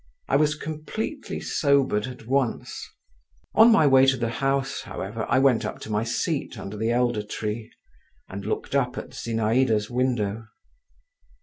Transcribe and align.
I 0.27 0.35
was 0.35 0.55
completely 0.55 1.39
sobered 1.39 2.07
at 2.07 2.25
once. 2.25 2.89
On 3.53 3.71
my 3.71 3.85
way 3.85 4.07
to 4.07 4.17
the 4.17 4.31
house, 4.31 4.81
however, 4.81 5.27
I 5.29 5.37
went 5.37 5.63
up 5.63 5.77
to 5.81 5.91
my 5.91 6.03
seat 6.03 6.57
under 6.57 6.75
the 6.75 6.89
elder 6.89 7.21
tree, 7.21 7.71
and 8.27 8.43
looked 8.43 8.73
up 8.73 8.97
at 8.97 9.11
Zinaïda's 9.13 9.91
window. 9.91 10.47